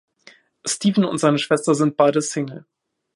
[0.65, 2.65] Steven und seine Schwester sind beide Single.